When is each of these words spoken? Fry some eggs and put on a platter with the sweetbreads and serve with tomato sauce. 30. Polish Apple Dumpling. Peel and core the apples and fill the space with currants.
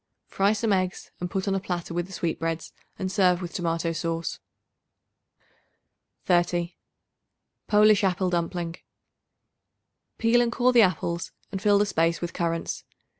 Fry 0.25 0.51
some 0.53 0.73
eggs 0.73 1.11
and 1.19 1.29
put 1.29 1.47
on 1.47 1.53
a 1.53 1.59
platter 1.59 1.93
with 1.93 2.07
the 2.07 2.11
sweetbreads 2.11 2.73
and 2.97 3.11
serve 3.11 3.39
with 3.39 3.53
tomato 3.53 3.91
sauce. 3.91 4.39
30. 6.25 6.75
Polish 7.67 8.03
Apple 8.03 8.31
Dumpling. 8.31 8.77
Peel 10.17 10.41
and 10.41 10.51
core 10.51 10.73
the 10.73 10.81
apples 10.81 11.31
and 11.51 11.61
fill 11.61 11.77
the 11.77 11.85
space 11.85 12.19
with 12.19 12.33
currants. 12.33 12.83